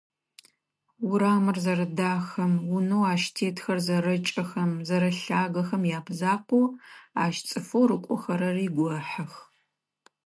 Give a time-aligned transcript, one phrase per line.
[1.09, 6.65] Урамыр зэрэдахэм, унэу ащ тетхэр зэрэкӏэхэм, зэрэлъагэхэм ямызакъоу,
[7.23, 9.33] ащ цӏыфэу рыкӏохэрэри гохьых.